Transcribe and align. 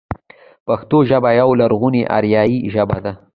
پښتو 0.67 0.97
ژبه 1.09 1.29
يوه 1.39 1.53
لرغونې 1.61 2.03
اريايي 2.17 2.59
ژبه 2.73 2.97
ده. 3.05 3.13